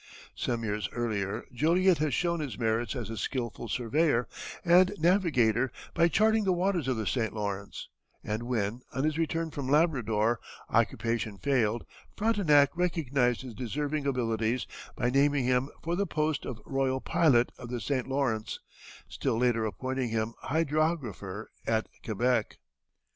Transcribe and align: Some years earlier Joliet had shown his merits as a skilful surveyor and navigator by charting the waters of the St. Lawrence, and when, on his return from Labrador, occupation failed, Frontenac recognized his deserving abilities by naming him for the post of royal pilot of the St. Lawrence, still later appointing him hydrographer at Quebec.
Some 0.35 0.63
years 0.63 0.89
earlier 0.93 1.45
Joliet 1.53 1.99
had 1.99 2.15
shown 2.15 2.39
his 2.39 2.57
merits 2.57 2.95
as 2.95 3.11
a 3.11 3.17
skilful 3.17 3.69
surveyor 3.69 4.27
and 4.65 4.91
navigator 4.97 5.71
by 5.93 6.07
charting 6.07 6.43
the 6.43 6.51
waters 6.53 6.87
of 6.87 6.97
the 6.97 7.05
St. 7.05 7.33
Lawrence, 7.33 7.87
and 8.23 8.47
when, 8.47 8.81
on 8.93 9.03
his 9.03 9.19
return 9.19 9.51
from 9.51 9.69
Labrador, 9.69 10.39
occupation 10.71 11.37
failed, 11.37 11.85
Frontenac 12.17 12.75
recognized 12.75 13.41
his 13.43 13.53
deserving 13.53 14.07
abilities 14.07 14.65
by 14.95 15.11
naming 15.11 15.45
him 15.45 15.69
for 15.83 15.95
the 15.95 16.07
post 16.07 16.45
of 16.47 16.59
royal 16.65 16.99
pilot 16.99 17.51
of 17.59 17.69
the 17.69 17.79
St. 17.79 18.07
Lawrence, 18.07 18.59
still 19.07 19.37
later 19.37 19.65
appointing 19.67 20.09
him 20.09 20.33
hydrographer 20.39 21.51
at 21.67 21.87
Quebec. 22.03 22.57